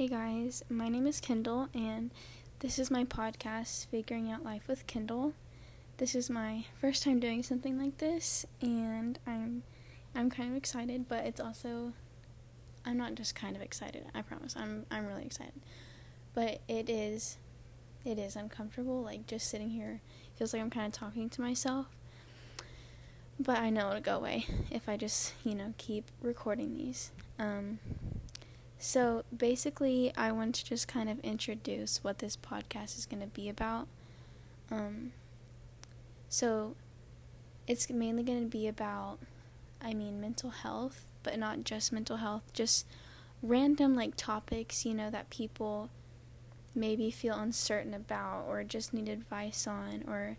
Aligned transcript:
Hey 0.00 0.08
guys, 0.08 0.64
my 0.70 0.88
name 0.88 1.06
is 1.06 1.20
Kendyl, 1.20 1.68
and 1.74 2.10
this 2.60 2.78
is 2.78 2.90
my 2.90 3.04
podcast, 3.04 3.86
Figuring 3.88 4.30
Out 4.30 4.42
Life 4.42 4.66
with 4.66 4.86
Kendyl. 4.86 5.34
This 5.98 6.14
is 6.14 6.30
my 6.30 6.64
first 6.80 7.02
time 7.02 7.20
doing 7.20 7.42
something 7.42 7.78
like 7.78 7.98
this, 7.98 8.46
and 8.62 9.18
I'm 9.26 9.62
I'm 10.14 10.30
kind 10.30 10.48
of 10.50 10.56
excited, 10.56 11.06
but 11.06 11.26
it's 11.26 11.38
also 11.38 11.92
I'm 12.86 12.96
not 12.96 13.14
just 13.14 13.34
kind 13.34 13.54
of 13.54 13.60
excited. 13.60 14.06
I 14.14 14.22
promise. 14.22 14.56
I'm 14.56 14.86
I'm 14.90 15.04
really 15.04 15.26
excited. 15.26 15.60
But 16.32 16.62
it 16.66 16.88
is 16.88 17.36
it 18.02 18.18
is 18.18 18.36
uncomfortable 18.36 19.02
like 19.02 19.26
just 19.26 19.50
sitting 19.50 19.68
here 19.68 20.00
feels 20.34 20.54
like 20.54 20.62
I'm 20.62 20.70
kind 20.70 20.86
of 20.86 20.94
talking 20.94 21.28
to 21.28 21.42
myself. 21.42 21.88
But 23.38 23.58
I 23.58 23.68
know 23.68 23.90
it'll 23.90 24.00
go 24.00 24.16
away 24.16 24.46
if 24.70 24.88
I 24.88 24.96
just, 24.96 25.34
you 25.44 25.54
know, 25.54 25.74
keep 25.76 26.10
recording 26.22 26.72
these. 26.72 27.10
Um 27.38 27.80
so 28.82 29.24
basically, 29.36 30.10
I 30.16 30.32
want 30.32 30.54
to 30.54 30.64
just 30.64 30.88
kind 30.88 31.10
of 31.10 31.20
introduce 31.20 32.02
what 32.02 32.18
this 32.18 32.34
podcast 32.34 32.96
is 32.96 33.04
going 33.04 33.20
to 33.20 33.28
be 33.28 33.46
about. 33.50 33.88
Um, 34.70 35.12
so 36.30 36.76
it's 37.66 37.90
mainly 37.90 38.22
going 38.22 38.42
to 38.42 38.48
be 38.48 38.66
about, 38.66 39.18
I 39.82 39.92
mean, 39.92 40.18
mental 40.18 40.48
health, 40.48 41.04
but 41.22 41.38
not 41.38 41.64
just 41.64 41.92
mental 41.92 42.16
health, 42.16 42.44
just 42.54 42.86
random 43.42 43.94
like 43.94 44.16
topics, 44.16 44.86
you 44.86 44.94
know, 44.94 45.10
that 45.10 45.28
people 45.28 45.90
maybe 46.74 47.10
feel 47.10 47.34
uncertain 47.34 47.92
about 47.92 48.46
or 48.48 48.64
just 48.64 48.94
need 48.94 49.10
advice 49.10 49.66
on 49.66 50.04
or 50.08 50.38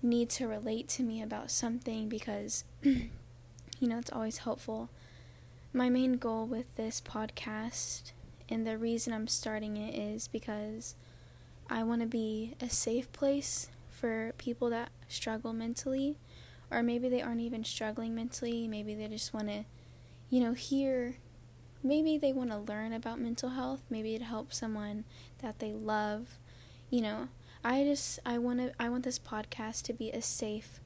need 0.00 0.30
to 0.30 0.48
relate 0.48 0.88
to 0.88 1.02
me 1.02 1.20
about 1.20 1.50
something 1.50 2.08
because, 2.08 2.64
you 2.82 3.10
know, 3.82 3.98
it's 3.98 4.12
always 4.12 4.38
helpful 4.38 4.88
my 5.72 5.90
main 5.90 6.14
goal 6.14 6.46
with 6.46 6.74
this 6.76 7.00
podcast 7.00 8.12
and 8.48 8.66
the 8.66 8.78
reason 8.78 9.12
I'm 9.12 9.28
starting 9.28 9.76
it 9.76 9.94
is 9.94 10.28
because 10.28 10.94
I 11.68 11.82
want 11.82 12.00
to 12.00 12.06
be 12.06 12.54
a 12.60 12.70
safe 12.70 13.12
place 13.12 13.68
for 13.90 14.32
people 14.38 14.70
that 14.70 14.90
struggle 15.08 15.52
mentally, 15.52 16.16
or 16.70 16.82
maybe 16.82 17.08
they 17.08 17.20
aren't 17.20 17.42
even 17.42 17.64
struggling 17.64 18.14
mentally. 18.14 18.66
Maybe 18.66 18.94
they 18.94 19.08
just 19.08 19.34
want 19.34 19.48
to, 19.48 19.64
you 20.30 20.40
know, 20.40 20.54
hear. 20.54 21.16
Maybe 21.82 22.16
they 22.16 22.32
want 22.32 22.50
to 22.50 22.58
learn 22.58 22.92
about 22.92 23.20
mental 23.20 23.50
health. 23.50 23.82
Maybe 23.90 24.14
it 24.14 24.22
helps 24.22 24.58
someone 24.58 25.04
that 25.42 25.58
they 25.58 25.72
love. 25.72 26.38
You 26.90 27.02
know, 27.02 27.28
I 27.62 27.84
just 27.84 28.18
I 28.24 28.38
want 28.38 28.60
to 28.60 28.72
I 28.80 28.88
want 28.88 29.04
this 29.04 29.18
podcast 29.18 29.82
to 29.82 29.92
be 29.92 30.10
a 30.10 30.22
safe 30.22 30.80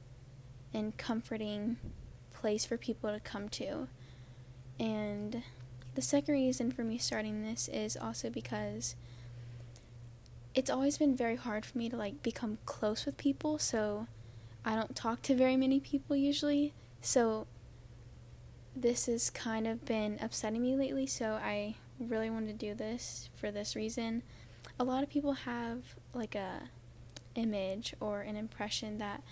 and 0.74 0.96
comforting 0.96 1.76
place 2.32 2.64
for 2.64 2.76
people 2.76 3.12
to 3.12 3.20
come 3.20 3.48
to 3.50 3.88
and 4.82 5.44
the 5.94 6.02
second 6.02 6.34
reason 6.34 6.72
for 6.72 6.82
me 6.82 6.98
starting 6.98 7.42
this 7.42 7.68
is 7.68 7.96
also 7.96 8.28
because 8.30 8.96
it's 10.56 10.68
always 10.68 10.98
been 10.98 11.16
very 11.16 11.36
hard 11.36 11.64
for 11.64 11.78
me 11.78 11.88
to 11.88 11.96
like 11.96 12.20
become 12.22 12.58
close 12.66 13.06
with 13.06 13.16
people, 13.16 13.60
so 13.60 14.08
I 14.64 14.74
don't 14.74 14.96
talk 14.96 15.22
to 15.22 15.36
very 15.36 15.56
many 15.56 15.78
people 15.78 16.16
usually. 16.16 16.74
So 17.00 17.46
this 18.74 19.06
has 19.06 19.30
kind 19.30 19.68
of 19.68 19.84
been 19.84 20.18
upsetting 20.20 20.62
me 20.62 20.74
lately, 20.74 21.06
so 21.06 21.34
I 21.34 21.76
really 22.00 22.28
wanted 22.28 22.58
to 22.58 22.66
do 22.66 22.74
this 22.74 23.28
for 23.36 23.52
this 23.52 23.76
reason. 23.76 24.24
A 24.80 24.84
lot 24.84 25.04
of 25.04 25.08
people 25.08 25.32
have 25.32 25.94
like 26.12 26.34
a 26.34 26.70
image 27.36 27.94
or 28.00 28.22
an 28.22 28.34
impression 28.36 28.98
that 28.98 29.22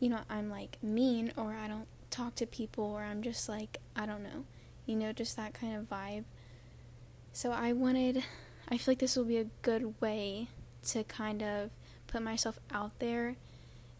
you 0.00 0.08
know, 0.08 0.20
I'm 0.28 0.50
like 0.50 0.78
mean 0.82 1.32
or 1.36 1.54
I 1.54 1.68
don't 1.68 1.86
talk 2.10 2.34
to 2.36 2.46
people 2.46 2.84
or 2.84 3.04
I'm 3.04 3.22
just 3.22 3.48
like 3.48 3.78
I 3.94 4.04
don't 4.04 4.24
know 4.24 4.44
you 4.88 4.96
know, 4.96 5.12
just 5.12 5.36
that 5.36 5.54
kind 5.54 5.76
of 5.76 5.88
vibe. 5.88 6.24
So 7.32 7.52
I 7.52 7.72
wanted, 7.72 8.24
I 8.68 8.78
feel 8.78 8.92
like 8.92 8.98
this 8.98 9.14
will 9.14 9.24
be 9.24 9.36
a 9.36 9.46
good 9.62 10.00
way 10.00 10.48
to 10.88 11.04
kind 11.04 11.42
of 11.42 11.70
put 12.06 12.22
myself 12.22 12.58
out 12.72 12.98
there 12.98 13.36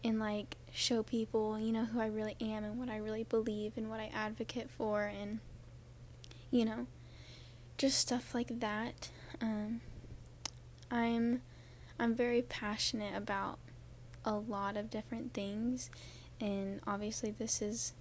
and 0.03 0.19
like 0.19 0.57
show 0.73 1.03
people, 1.03 1.59
you 1.59 1.71
know, 1.71 1.85
who 1.85 2.01
I 2.01 2.07
really 2.07 2.35
am 2.41 2.63
and 2.63 2.79
what 2.79 2.89
I 2.89 2.97
really 2.97 3.23
believe 3.23 3.73
and 3.77 3.89
what 3.89 3.99
I 3.99 4.09
advocate 4.13 4.69
for 4.69 5.03
and, 5.03 5.39
you 6.51 6.65
know, 6.65 6.87
just 7.77 7.99
stuff 7.99 8.33
like 8.33 8.59
that. 8.59 9.09
Um, 9.39 9.81
I'm, 10.89 11.43
I'm 11.99 12.15
very 12.15 12.41
passionate 12.41 13.15
about 13.15 13.59
a 14.25 14.33
lot 14.35 14.75
of 14.75 14.89
different 14.89 15.33
things, 15.33 15.89
and 16.41 16.81
obviously, 16.85 17.31
this 17.31 17.61
is 17.61 17.93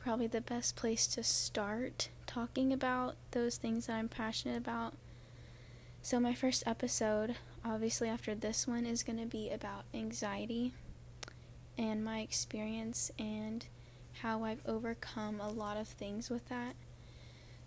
probably 0.00 0.26
the 0.26 0.40
best 0.40 0.74
place 0.74 1.06
to 1.08 1.22
start 1.22 2.08
talking 2.32 2.72
about 2.72 3.16
those 3.32 3.56
things 3.56 3.86
that 3.86 3.96
I'm 3.96 4.08
passionate 4.08 4.56
about. 4.56 4.94
So, 6.00 6.18
my 6.18 6.34
first 6.34 6.62
episode, 6.66 7.36
obviously, 7.64 8.08
after 8.08 8.34
this 8.34 8.66
one, 8.66 8.86
is 8.86 9.02
going 9.02 9.18
to 9.18 9.26
be 9.26 9.50
about 9.50 9.84
anxiety 9.92 10.72
and 11.76 12.04
my 12.04 12.20
experience 12.20 13.10
and 13.18 13.66
how 14.22 14.44
I've 14.44 14.62
overcome 14.66 15.40
a 15.40 15.50
lot 15.50 15.76
of 15.76 15.86
things 15.86 16.30
with 16.30 16.48
that. 16.48 16.74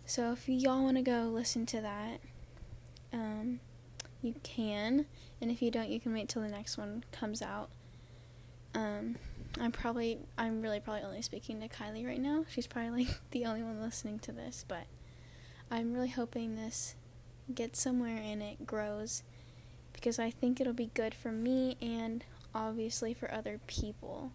So, 0.06 0.32
if 0.32 0.50
y'all 0.50 0.84
want 0.84 0.98
to 0.98 1.04
go 1.04 1.24
listen 1.24 1.66
to 1.68 1.82
that, 1.82 2.20
um, 3.14 3.60
you 4.22 4.34
can. 4.42 5.06
And 5.40 5.52
if 5.52 5.62
you 5.62 5.70
don't, 5.70 5.90
you 5.90 6.00
can 6.00 6.14
wait 6.14 6.28
till 6.28 6.42
the 6.42 6.48
next 6.48 6.78
one 6.78 7.04
comes 7.12 7.42
out. 7.42 7.70
Um, 8.76 9.16
I'm 9.60 9.72
probably, 9.72 10.20
I'm 10.38 10.62
really 10.62 10.80
probably 10.80 11.04
only 11.04 11.22
speaking 11.22 11.62
to 11.62 11.70
Kylie 11.70 12.06
right 12.06 12.22
now. 12.22 12.46
She's 12.50 12.68
probably 12.68 13.06
like 13.06 13.20
the 13.32 13.46
only 13.46 13.64
one 13.64 13.82
listening 13.82 14.20
to 14.20 14.32
this, 14.32 14.66
but 14.68 14.86
I'm 15.72 15.94
really 15.94 16.10
hoping 16.10 16.56
this 16.56 16.96
gets 17.54 17.80
somewhere 17.80 18.18
and 18.18 18.42
it 18.42 18.66
grows 18.66 19.24
because 19.94 20.20
I 20.20 20.30
think 20.30 20.60
it'll 20.60 20.74
be 20.74 20.92
good 20.94 21.14
for 21.14 21.32
me 21.32 21.78
and 21.82 22.24
obviously 22.54 23.14
for 23.14 23.32
other 23.32 23.60
people, 23.66 24.32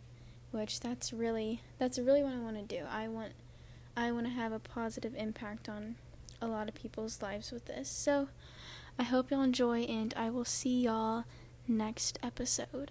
which 0.52 0.80
that's 0.80 1.12
really, 1.12 1.60
that's 1.78 1.98
really 1.98 2.22
what 2.22 2.32
I 2.32 2.38
want 2.38 2.56
to 2.56 2.76
do. 2.76 2.84
I 2.90 3.08
want, 3.08 3.32
I 3.96 4.10
want 4.12 4.26
to 4.26 4.32
have 4.32 4.52
a 4.52 4.58
positive 4.58 5.14
impact 5.14 5.68
on 5.68 5.96
a 6.40 6.46
lot 6.46 6.68
of 6.68 6.74
people's 6.74 7.20
lives 7.20 7.52
with 7.52 7.66
this. 7.66 7.90
So 7.90 8.28
I 8.98 9.02
hope 9.02 9.30
y'all 9.30 9.42
enjoy 9.42 9.82
and 9.82 10.14
I 10.16 10.30
will 10.30 10.46
see 10.46 10.82
y'all 10.82 11.24
next 11.68 12.18
episode. 12.22 12.90